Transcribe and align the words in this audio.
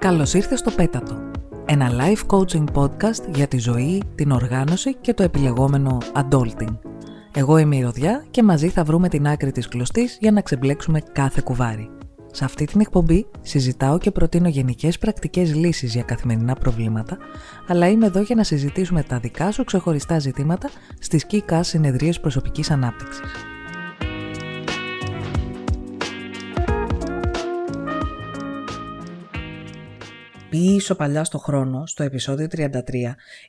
Καλώς 0.00 0.34
ήρθες 0.34 0.58
στο 0.58 0.70
Πέτατο, 0.70 1.30
ένα 1.66 1.90
live 1.90 2.36
coaching 2.36 2.64
podcast 2.74 3.34
για 3.34 3.46
τη 3.46 3.58
ζωή, 3.58 4.02
την 4.14 4.30
οργάνωση 4.30 4.94
και 4.94 5.14
το 5.14 5.22
επιλεγόμενο 5.22 5.98
adulting. 6.14 6.76
Εγώ 7.34 7.56
είμαι 7.56 7.76
η 7.76 7.82
Ροδιά 7.82 8.24
και 8.30 8.42
μαζί 8.42 8.68
θα 8.68 8.84
βρούμε 8.84 9.08
την 9.08 9.26
άκρη 9.26 9.52
της 9.52 9.68
κλωστής 9.68 10.16
για 10.20 10.32
να 10.32 10.40
ξεμπλέξουμε 10.40 11.00
κάθε 11.12 11.40
κουβάρι. 11.44 11.90
Σε 12.32 12.44
αυτή 12.44 12.64
την 12.64 12.80
εκπομπή 12.80 13.26
συζητάω 13.40 13.98
και 13.98 14.10
προτείνω 14.10 14.48
γενικές 14.48 14.98
πρακτικές 14.98 15.54
λύσεις 15.54 15.92
για 15.94 16.02
καθημερινά 16.02 16.54
προβλήματα, 16.54 17.18
αλλά 17.68 17.88
είμαι 17.88 18.06
εδώ 18.06 18.20
για 18.20 18.34
να 18.34 18.44
συζητήσουμε 18.44 19.02
τα 19.02 19.18
δικά 19.18 19.52
σου 19.52 19.64
ξεχωριστά 19.64 20.18
ζητήματα 20.18 20.70
στις 20.98 21.24
ΚΙΚΑ 21.26 21.62
συνεδρίες 21.62 22.20
προσωπικής 22.20 22.70
ανάπτυξης. 22.70 23.30
Πίσω 30.50 30.94
παλιά 30.94 31.24
στο 31.24 31.38
χρόνο, 31.38 31.86
στο 31.86 32.02
επεισόδιο 32.02 32.46
33, 32.46 32.70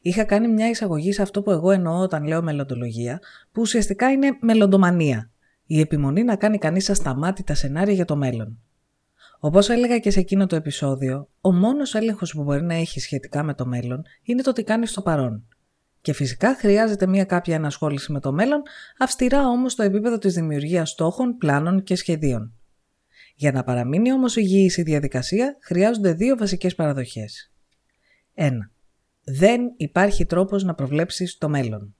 είχα 0.02 0.24
κάνει 0.24 0.48
μια 0.48 0.70
εισαγωγή 0.70 1.12
σε 1.14 1.22
αυτό 1.22 1.42
που 1.42 1.52
εγώ 1.52 1.72
εννοώ 1.72 2.00
όταν 2.00 2.24
λέω 2.24 2.42
μελλοντολογία, 2.42 3.20
που 3.52 3.62
ουσιαστικά 3.62 4.12
είναι 4.12 4.38
μελλοντομανία. 4.42 5.30
Η 5.66 5.80
επιμονή 5.80 6.24
να 6.24 6.36
κάνει 6.36 6.58
κανείς 6.58 6.90
ασταμάτητα 6.90 7.54
σενάρια 7.54 7.94
για 7.94 8.06
το 8.06 8.16
μέλλον. 8.16 8.58
Όπως 9.40 9.70
έλεγα 9.70 9.98
και 9.98 10.12
σε 10.12 10.20
εκείνο 10.20 10.46
το 10.46 10.56
επεισόδιο, 10.56 11.28
ο 11.42 11.54
μόνος 11.54 11.96
έλεγχος 11.96 12.34
που 12.34 12.44
μπορεί 12.44 12.64
να 12.64 12.74
έχει 12.74 13.00
σχετικά 13.00 13.44
με 13.44 13.54
το 13.54 13.66
μέλλον 13.66 14.04
είναι 14.24 14.42
το 14.42 14.52
τι 14.52 14.64
κάνεις 14.64 14.90
στο 14.90 15.02
παρόν. 15.02 15.44
Και 16.02 16.14
φυσικά 16.14 16.56
χρειάζεται 16.56 17.08
μια 17.08 17.26
κάποια 17.26 17.56
ενασχόληση 17.56 18.12
με 18.12 18.20
το 18.20 18.32
μέλλον, 18.32 18.62
αυστηρά 18.98 19.48
όμως 19.48 19.72
στο 19.72 19.84
επίπεδο 19.84 20.18
της 20.18 20.34
δημιουργίας 20.34 20.90
στόχων, 20.90 21.38
πλάνων 21.38 21.84
και 21.84 21.96
σχεδίων. 21.96 22.54
Για 23.42 23.52
να 23.52 23.64
παραμείνει 23.64 24.12
όμως 24.14 24.36
υγιής 24.36 24.78
η 24.78 24.82
διαδικασία, 24.82 25.58
χρειάζονται 25.62 26.14
δύο 26.14 26.38
βασικές 26.38 26.76
παραδοχές. 26.76 27.54
1. 28.36 28.72
Δεν 29.24 29.62
υπάρχει 29.78 30.26
τρόπος 30.26 30.64
να 30.64 30.76
προβλέψεις 30.76 31.38
το 31.38 31.50
μέλλον. 31.50 31.96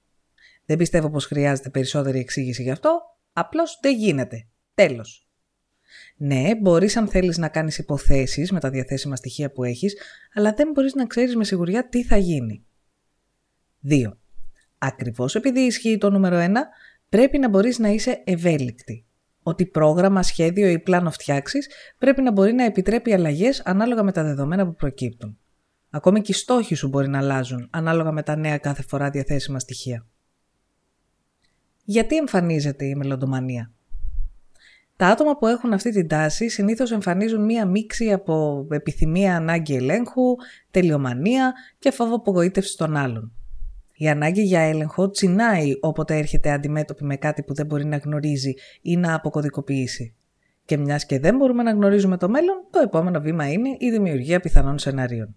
Δεν 0.66 0.76
πιστεύω 0.76 1.10
πως 1.10 1.26
χρειάζεται 1.26 1.70
περισσότερη 1.70 2.18
εξήγηση 2.18 2.62
γι' 2.62 2.70
αυτό, 2.70 3.00
απλώς 3.32 3.78
δεν 3.82 3.96
γίνεται. 3.96 4.46
Τέλος. 4.74 5.28
Ναι, 6.16 6.56
μπορείς 6.56 6.96
αν 6.96 7.08
θέλεις 7.08 7.38
να 7.38 7.48
κάνεις 7.48 7.78
υποθέσεις 7.78 8.52
με 8.52 8.60
τα 8.60 8.70
διαθέσιμα 8.70 9.16
στοιχεία 9.16 9.52
που 9.52 9.64
έχεις, 9.64 9.96
αλλά 10.34 10.52
δεν 10.52 10.70
μπορείς 10.70 10.94
να 10.94 11.06
ξέρεις 11.06 11.36
με 11.36 11.44
σιγουριά 11.44 11.88
τι 11.88 12.04
θα 12.04 12.16
γίνει. 12.16 12.64
2. 13.80 14.18
Ακριβώς 14.78 15.34
επειδή 15.34 15.60
ισχύει 15.60 15.98
το 15.98 16.10
νούμερο 16.10 16.36
1, 16.36 16.48
πρέπει 17.08 17.38
να 17.38 17.48
μπορείς 17.48 17.78
να 17.78 17.88
είσαι 17.88 18.22
ευέλικτη 18.24 19.06
ότι 19.42 19.66
πρόγραμμα, 19.66 20.22
σχέδιο 20.22 20.68
ή 20.68 20.78
πλάνο 20.78 21.10
φτιάξεις 21.10 21.68
πρέπει 21.98 22.22
να 22.22 22.32
μπορεί 22.32 22.52
να 22.52 22.64
επιτρέπει 22.64 23.12
αλλαγές 23.12 23.62
ανάλογα 23.64 24.02
με 24.02 24.12
τα 24.12 24.22
δεδομένα 24.22 24.66
που 24.66 24.74
προκύπτουν. 24.74 25.38
Ακόμη 25.90 26.20
και 26.20 26.32
οι 26.32 26.34
στόχοι 26.34 26.74
σου 26.74 26.88
μπορεί 26.88 27.08
να 27.08 27.18
αλλάζουν 27.18 27.68
ανάλογα 27.70 28.12
με 28.12 28.22
τα 28.22 28.36
νέα 28.36 28.58
κάθε 28.58 28.82
φορά 28.82 29.10
διαθέσιμα 29.10 29.58
στοιχεία. 29.58 30.06
Γιατί 31.84 32.16
εμφανίζεται 32.16 32.84
η 32.84 32.94
μελλοντομανία; 32.94 33.70
Τα 34.96 35.06
άτομα 35.06 35.36
που 35.36 35.46
έχουν 35.46 35.72
αυτή 35.72 35.90
την 35.90 36.08
τάση 36.08 36.48
συνήθως 36.48 36.90
εμφανίζουν 36.90 37.44
μία 37.44 37.66
μίξη 37.66 38.12
από 38.12 38.66
επιθυμία 38.70 39.36
ανάγκη 39.36 39.74
ελέγχου, 39.74 40.36
τελειομανία 40.70 41.52
και 41.78 41.90
φόβο 41.90 42.14
απογοήτευσης 42.14 42.74
των 42.74 42.96
άλλων. 42.96 43.32
Η 43.94 44.08
ανάγκη 44.08 44.42
για 44.42 44.60
έλεγχο 44.60 45.10
τσινάει 45.10 45.72
όποτε 45.80 46.16
έρχεται 46.16 46.50
αντιμέτωπη 46.50 47.04
με 47.04 47.16
κάτι 47.16 47.42
που 47.42 47.54
δεν 47.54 47.66
μπορεί 47.66 47.84
να 47.84 47.96
γνωρίζει 47.96 48.54
ή 48.82 48.96
να 48.96 49.14
αποκωδικοποιήσει. 49.14 50.14
Και 50.64 50.76
μιας 50.76 51.06
και 51.06 51.18
δεν 51.18 51.36
μπορούμε 51.36 51.62
να 51.62 51.70
γνωρίζουμε 51.70 52.16
το 52.16 52.28
μέλλον, 52.28 52.56
το 52.70 52.78
επόμενο 52.78 53.20
βήμα 53.20 53.50
είναι 53.50 53.76
η 53.78 53.90
δημιουργία 53.90 54.40
πιθανών 54.40 54.78
σενάριων. 54.78 55.36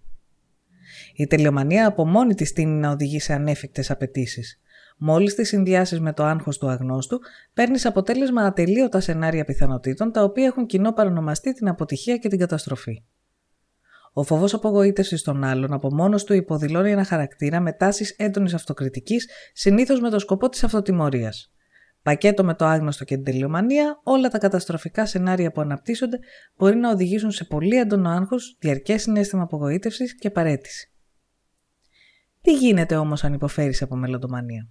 Η 1.16 1.28
τελειομανία 1.28 1.88
από 1.88 2.05
μόνη 2.05 2.33
της 2.33 2.54
τίνει 2.54 2.80
να 2.80 2.92
οδηγεί 2.92 3.20
σε 3.20 3.33
ανέφικτες 3.33 3.92
απαιτήσεις. 3.92 4.60
Μόλις 4.98 5.36
τη 5.36 5.44
συνδυάσεις 5.44 5.99
με 5.99 6.14
το 6.14 6.23
άγχος 6.23 6.58
του 6.58 6.70
αγνώστου, 6.70 7.20
παίρνεις 7.54 7.86
αποτέλεσμα 7.86 8.42
ατελείωτα 8.42 8.99
σενάρια 8.99 9.45
πιθανότητων 9.45 10.11
τα 10.11 10.23
οποία 10.23 10.45
έχουν 10.45 10.65
κοινό 10.65 10.94
παρονομαστεί 10.94 11.54
την 11.54 11.67
αποτυχία 11.67 12.17
και 12.17 12.30
την 12.30 12.39
καταστροφή. 12.39 13.04
Ο 14.17 14.23
φόβος 14.23 14.53
απογοήτευσης 14.53 15.21
των 15.21 15.43
άλλων 15.43 15.73
από 15.73 15.93
μόνος 15.93 16.23
του 16.23 16.33
υποδηλώνει 16.33 16.92
ένα 16.92 17.03
χαρακτήρα 17.03 17.59
με 17.59 17.73
τάσεις 17.73 18.09
έντονης 18.17 18.53
αυτοκριτικής, 18.53 19.30
συνήθως 19.53 19.99
με 19.99 20.09
το 20.09 20.20
σκοπό 20.20 20.49
της 20.49 20.64
αυτοτιμωρίας. 20.64 21.53
Πακέτο 22.02 22.43
με 22.43 22.53
το 22.53 22.65
άγνωστο 22.65 23.03
και 23.03 23.15
την 23.15 23.23
τελειομανία, 23.23 23.99
όλα 24.03 24.30
τα 24.30 24.37
καταστροφικά 24.37 25.05
σενάρια 25.05 25.52
που 25.52 25.61
αναπτύσσονται 25.61 26.20
μπορεί 26.58 26.76
να 26.76 26.92
οδηγήσουν 26.92 27.31
σε 27.31 27.43
πολύ 27.43 27.77
έντονο 27.77 28.09
άγχος, 28.09 28.58
διαρκές 28.59 29.02
συνέστημα 29.02 29.43
απογοήτευσης 29.43 30.15
και 30.15 30.30
παρέτηση. 30.30 30.92
Τι 32.42 32.53
γίνεται 32.53 32.95
όμως 32.95 33.23
αν 33.23 33.33
υποφέρεις 33.33 33.82
από 33.82 33.95
μελλοντομανία; 33.95 34.70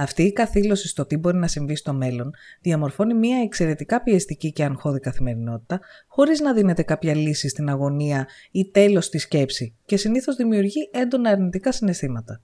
Αυτή 0.00 0.22
η 0.22 0.32
καθήλωση 0.32 0.88
στο 0.88 1.06
τι 1.06 1.16
μπορεί 1.16 1.36
να 1.36 1.46
συμβεί 1.46 1.76
στο 1.76 1.92
μέλλον 1.92 2.34
διαμορφώνει 2.60 3.14
μια 3.14 3.38
εξαιρετικά 3.42 4.02
πιεστική 4.02 4.52
και 4.52 4.64
αγχώδη 4.64 5.00
καθημερινότητα, 5.00 5.80
χωρίς 6.06 6.40
να 6.40 6.52
δίνεται 6.52 6.82
κάποια 6.82 7.14
λύση 7.14 7.48
στην 7.48 7.68
αγωνία 7.68 8.28
ή 8.50 8.70
τέλος 8.70 9.04
στη 9.04 9.18
σκέψη 9.18 9.74
και 9.84 9.96
συνήθως 9.96 10.36
δημιουργεί 10.36 10.90
έντονα 10.92 11.30
αρνητικά 11.30 11.72
συναισθήματα. 11.72 12.40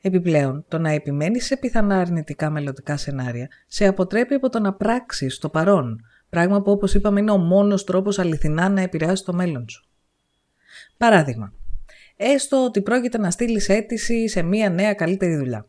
Επιπλέον, 0.00 0.64
το 0.68 0.78
να 0.78 0.90
επιμένει 0.90 1.40
σε 1.40 1.56
πιθανά 1.56 1.98
αρνητικά 1.98 2.50
μελλοντικά 2.50 2.96
σενάρια 2.96 3.48
σε 3.66 3.86
αποτρέπει 3.86 4.34
από 4.34 4.48
το 4.48 4.60
να 4.60 4.72
πράξεις 4.72 5.38
το 5.38 5.48
παρόν, 5.48 6.00
πράγμα 6.28 6.62
που 6.62 6.70
όπως 6.70 6.94
είπαμε 6.94 7.20
είναι 7.20 7.30
ο 7.30 7.38
μόνος 7.38 7.84
τρόπος 7.84 8.18
αληθινά 8.18 8.68
να 8.68 8.80
επηρεάσει 8.80 9.24
το 9.24 9.32
μέλλον 9.32 9.68
σου. 9.68 9.88
Παράδειγμα, 10.96 11.52
έστω 12.16 12.64
ότι 12.64 12.82
πρόκειται 12.82 13.18
να 13.18 13.30
στείλεις 13.30 13.68
αίτηση 13.68 14.28
σε 14.28 14.42
μία 14.42 14.70
νέα 14.70 14.94
καλύτερη 14.94 15.36
δουλειά. 15.36 15.66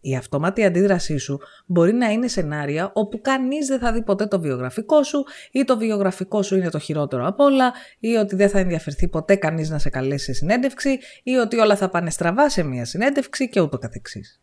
Η 0.00 0.16
αυτόματη 0.16 0.64
αντίδρασή 0.64 1.16
σου 1.16 1.40
μπορεί 1.66 1.92
να 1.92 2.10
είναι 2.10 2.28
σενάρια 2.28 2.90
όπου 2.94 3.20
κανείς 3.20 3.66
δεν 3.66 3.78
θα 3.78 3.92
δει 3.92 4.02
ποτέ 4.02 4.26
το 4.26 4.40
βιογραφικό 4.40 5.02
σου 5.02 5.24
ή 5.52 5.64
το 5.64 5.78
βιογραφικό 5.78 6.42
σου 6.42 6.56
είναι 6.56 6.70
το 6.70 6.78
χειρότερο 6.78 7.26
από 7.26 7.44
όλα 7.44 7.72
ή 7.98 8.14
ότι 8.14 8.36
δεν 8.36 8.48
θα 8.48 8.58
ενδιαφερθεί 8.58 9.08
ποτέ 9.08 9.36
κανείς 9.36 9.70
να 9.70 9.78
σε 9.78 9.90
καλέσει 9.90 10.24
σε 10.24 10.32
συνέντευξη 10.32 10.98
ή 11.22 11.34
ότι 11.36 11.58
όλα 11.58 11.76
θα 11.76 11.88
πάνε 11.88 12.10
στραβά 12.10 12.50
σε 12.50 12.62
μια 12.62 12.84
συνέντευξη 12.84 13.48
και 13.48 13.60
ούτω 13.60 13.78
καθεξής. 13.78 14.40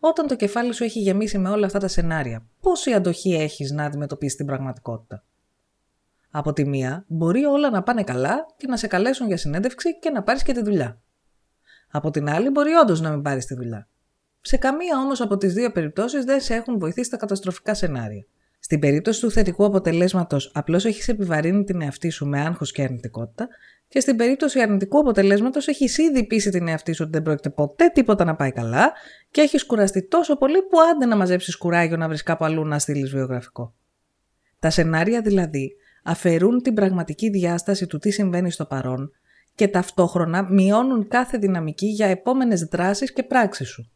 Όταν 0.00 0.26
το 0.26 0.36
κεφάλι 0.36 0.72
σου 0.72 0.84
έχει 0.84 1.00
γεμίσει 1.00 1.38
με 1.38 1.48
όλα 1.48 1.66
αυτά 1.66 1.78
τα 1.78 1.88
σενάρια, 1.88 2.46
πόση 2.60 2.92
αντοχή 2.92 3.34
έχεις 3.34 3.70
να 3.70 3.84
αντιμετωπίσεις 3.84 4.36
την 4.36 4.46
πραγματικότητα; 4.46 5.24
Από 6.30 6.52
τη 6.52 6.66
μία, 6.66 7.04
μπορεί 7.06 7.44
όλα 7.44 7.70
να 7.70 7.82
πάνε 7.82 8.02
καλά 8.02 8.46
και 8.56 8.66
να 8.66 8.76
σε 8.76 8.86
καλέσουν 8.86 9.26
για 9.26 9.36
συνέντευξη 9.36 9.98
και 9.98 10.10
να 10.10 10.22
πάρεις 10.22 10.42
και 10.42 10.52
τη 10.52 10.62
δουλειά. 10.62 11.00
Από 11.90 12.10
την 12.10 12.28
άλλη, 12.30 12.50
μπορεί 12.50 12.72
όντως 12.72 13.00
να 13.00 13.10
μην 13.10 13.22
πάρεις 13.22 13.46
τη 13.46 13.54
δουλειά. 13.54 13.88
Σε 14.46 14.56
καμία 14.56 14.98
όμως 14.98 15.20
από 15.20 15.36
τις 15.36 15.52
δύο 15.52 15.72
περιπτώσεις 15.72 16.24
δεν 16.24 16.40
σε 16.40 16.54
έχουν 16.54 16.78
βοηθήσει 16.78 17.10
τα 17.10 17.16
καταστροφικά 17.16 17.74
σενάρια. 17.74 18.26
Στην 18.58 18.80
περίπτωση 18.80 19.20
του 19.20 19.30
θετικού 19.30 19.64
αποτελέσματος, 19.64 20.50
απλώς 20.54 20.84
έχεις 20.84 21.08
επιβαρύνει 21.08 21.64
την 21.64 21.82
εαυτή 21.82 22.10
σου 22.10 22.26
με 22.26 22.40
άγχος 22.40 22.72
και 22.72 22.82
αρνητικότητα, 22.82 23.48
και 23.88 24.00
στην 24.00 24.16
περίπτωση 24.16 24.60
αρνητικού 24.60 24.98
αποτελέσματος 24.98 25.68
έχεις 25.68 25.98
ήδη 25.98 26.26
πείσει 26.26 26.50
την 26.50 26.68
εαυτή 26.68 26.92
σου 26.92 27.02
ότι 27.02 27.12
δεν 27.12 27.22
πρόκειται 27.22 27.50
ποτέ 27.50 27.90
τίποτα 27.94 28.24
να 28.24 28.36
πάει 28.36 28.52
καλά 28.52 28.92
και 29.30 29.40
έχεις 29.40 29.66
κουραστεί 29.66 30.08
τόσο 30.08 30.36
πολύ 30.36 30.62
που 30.62 30.78
άντε 30.80 31.06
να 31.06 31.16
μαζέψεις 31.16 31.56
κουράγιο 31.56 31.96
να 31.96 32.08
βρεις 32.08 32.22
κάπου 32.22 32.44
αλλού 32.44 32.64
να 32.64 32.78
στείλεις 32.78 33.10
βιογραφικό. 33.10 33.74
Τα 34.58 34.70
σενάρια 34.70 35.20
δηλαδή 35.20 35.76
αφαιρούν 36.02 36.62
την 36.62 36.74
πραγματική 36.74 37.30
διάσταση 37.30 37.86
του 37.86 37.98
τι 37.98 38.10
συμβαίνει 38.10 38.50
στο 38.50 38.64
παρόν 38.64 39.12
και 39.54 39.68
ταυτόχρονα 39.68 40.42
μειώνουν 40.50 41.08
κάθε 41.08 41.38
δυναμική 41.38 41.86
για 41.86 42.06
επόμενες 42.06 42.62
δράσεις 42.62 43.12
και 43.12 43.22
πράξεις 43.22 43.68
σου. 43.68 43.90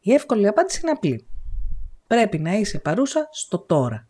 Η 0.00 0.12
εύκολη 0.12 0.46
απάντηση 0.46 0.80
είναι 0.82 0.90
απλή. 0.90 1.26
Πρέπει 2.06 2.38
να 2.38 2.52
είσαι 2.52 2.78
παρούσα 2.78 3.28
στο 3.32 3.58
τώρα. 3.58 4.08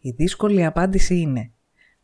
Η 0.00 0.10
δύσκολη 0.10 0.64
απάντηση 0.64 1.16
είναι 1.16 1.52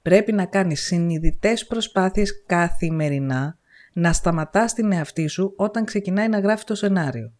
πρέπει 0.05 0.33
να 0.33 0.45
κάνεις 0.45 0.81
συνειδητές 0.81 1.67
προσπάθειες 1.67 2.45
καθημερινά 2.47 3.59
να 3.93 4.13
σταματάς 4.13 4.75
την 4.75 4.93
εαυτή 4.93 5.27
σου 5.27 5.53
όταν 5.57 5.85
ξεκινάει 5.85 6.29
να 6.29 6.39
γράφει 6.39 6.65
το 6.65 6.75
σενάριο. 6.75 7.33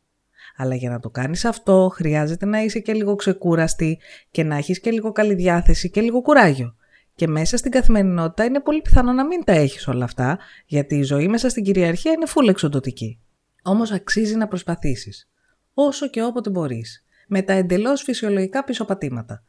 Αλλά 0.57 0.75
για 0.75 0.91
να 0.91 1.01
το 1.01 1.11
κάνεις 1.11 1.45
αυτό 1.45 1.91
χρειάζεται 1.95 2.47
να 2.47 2.63
είσαι 2.63 2.79
και 2.79 2.93
λίγο 2.93 3.15
ξεκούραστη 3.15 3.99
και 4.31 4.43
να 4.43 4.57
έχεις 4.57 4.81
και 4.81 4.91
λίγο 4.91 5.13
καλή 5.13 5.35
διάθεση 5.35 5.91
και 5.91 6.01
λίγο 6.01 6.23
κουράγιο. 6.23 6.77
Και 7.15 7.27
μέσα 7.27 7.57
στην 7.57 7.71
καθημερινότητα 7.71 8.45
είναι 8.45 8.61
πολύ 8.61 8.83
πιθανό 8.83 9.13
να 9.13 9.27
μην 9.27 9.45
τα 9.45 9.53
έχεις 9.53 9.89
όλα 9.89 10.05
αυτά, 10.05 10.39
γιατί 10.67 10.95
η 10.95 11.03
ζωή 11.03 11.29
μέσα 11.29 11.49
στην 11.49 11.65
κυριαρχία 11.65 12.13
είναι 12.13 12.27
φούλα 12.27 12.51
εξοντοτική. 12.51 13.21
Όμως 13.63 13.93
αξίζει 13.93 14.35
να 14.35 14.49
προσπαθήσεις 14.49 15.29
όσο 15.75 16.09
και 16.09 16.23
όποτε 16.23 16.51
μπορείς, 16.51 17.05
με 17.29 17.43
τα 17.43 17.53
εντελώς 17.53 18.03
φυσιολογικά 18.03 18.65
πισωπατήματα, 18.65 19.43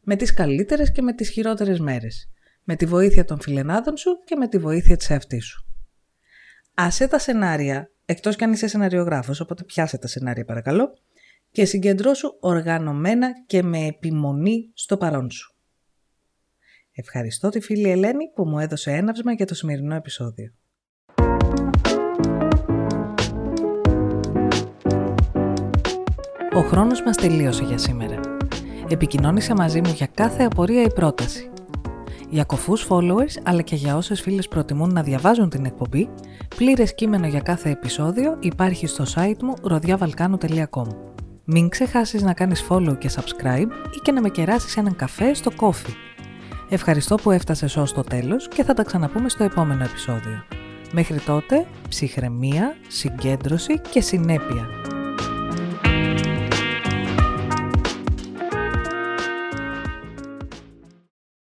με 0.00 0.16
τις 0.16 0.34
καλύτερες 0.34 0.92
και 0.92 1.02
με 1.02 1.12
τις 1.12 1.28
χειρότερες 1.28 1.80
μέρες, 1.80 2.30
με 2.64 2.76
τη 2.76 2.86
βοήθεια 2.86 3.24
των 3.24 3.40
φιλενάδων 3.40 3.96
σου 3.96 4.18
και 4.24 4.36
με 4.36 4.48
τη 4.48 4.58
βοήθεια 4.58 4.96
της 4.96 5.10
εαυτής 5.10 5.44
σου. 5.44 5.66
Άσε 6.74 7.08
τα 7.08 7.18
σενάρια, 7.18 7.90
εκτός 8.04 8.36
κι 8.36 8.44
αν 8.44 8.52
είσαι 8.52 8.66
σεναριογράφος, 8.66 9.40
οπότε 9.40 9.64
πιάσε 9.64 9.98
τα 9.98 10.06
σενάρια 10.06 10.44
παρακαλώ, 10.44 10.92
και 11.50 11.64
συγκεντρώσου 11.64 12.36
οργανωμένα 12.40 13.32
και 13.46 13.62
με 13.62 13.86
επιμονή 13.86 14.70
στο 14.74 14.96
παρόν 14.96 15.30
σου. 15.30 15.54
Ευχαριστώ 16.92 17.48
τη 17.48 17.60
φίλη 17.60 17.90
Ελένη 17.90 18.30
που 18.34 18.44
μου 18.46 18.58
έδωσε 18.58 18.92
έναυσμα 18.92 19.32
για 19.32 19.46
το 19.46 19.54
σημερινό 19.54 19.94
επεισόδιο. 19.94 20.52
Ο 26.54 26.60
χρόνος 26.60 27.02
μας 27.02 27.16
τελείωσε 27.16 27.64
για 27.64 27.78
σήμερα. 27.78 28.20
Επικοινώνησε 28.88 29.54
μαζί 29.54 29.80
μου 29.80 29.92
για 29.94 30.08
κάθε 30.14 30.42
απορία 30.42 30.82
ή 30.82 30.92
πρόταση. 30.92 31.50
Για 32.28 32.44
κοφούς 32.44 32.86
followers, 32.88 33.40
αλλά 33.42 33.62
και 33.62 33.76
για 33.76 33.96
όσες 33.96 34.20
φίλες 34.20 34.48
προτιμούν 34.48 34.92
να 34.92 35.02
διαβάζουν 35.02 35.48
την 35.48 35.64
εκπομπή, 35.64 36.08
πλήρες 36.56 36.94
κείμενο 36.94 37.26
για 37.26 37.40
κάθε 37.40 37.70
επεισόδιο 37.70 38.36
υπάρχει 38.40 38.86
στο 38.86 39.04
site 39.14 39.42
μου 39.42 39.54
rodiavalcanu.com. 39.70 40.86
Μην 41.44 41.68
ξεχάσεις 41.68 42.22
να 42.22 42.32
κάνεις 42.32 42.66
follow 42.68 42.98
και 42.98 43.10
subscribe 43.16 43.68
ή 43.94 43.98
και 44.02 44.12
να 44.12 44.20
με 44.20 44.28
κεράσεις 44.28 44.76
έναν 44.76 44.96
καφέ 44.96 45.34
στο 45.34 45.50
coffee. 45.60 45.94
Ευχαριστώ 46.68 47.14
που 47.14 47.30
έφτασες 47.30 47.76
ως 47.76 47.92
το 47.92 48.02
τέλος 48.02 48.48
και 48.48 48.64
θα 48.64 48.74
τα 48.74 48.82
ξαναπούμε 48.82 49.28
στο 49.28 49.44
επόμενο 49.44 49.84
επεισόδιο. 49.84 50.44
Μέχρι 50.92 51.20
τότε, 51.20 51.66
ψυχραιμία, 51.88 52.74
συγκέντρωση 52.88 53.80
και 53.90 54.00
συνέπεια. 54.00 54.79